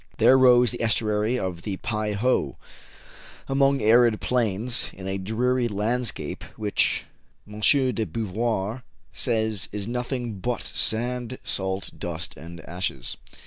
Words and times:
There 0.17 0.35
rose 0.35 0.71
the 0.71 0.81
estuary 0.81 1.37
of 1.37 1.61
the 1.61 1.77
Pei 1.77 2.13
ho, 2.13 2.57
among 3.47 3.83
arid 3.83 4.19
plains, 4.19 4.89
in 4.95 5.07
a 5.07 5.19
dreary 5.19 5.67
landscape, 5.67 6.43
which, 6.57 7.05
M. 7.47 7.59
de 7.61 8.07
Beauvoir 8.07 8.81
says, 9.13 9.69
is 9.71 9.87
nothing 9.87 10.39
but 10.39 10.63
sand, 10.63 11.37
salt, 11.43 11.91
dust, 11.99 12.35
and 12.35 12.61
ashes. 12.61 13.15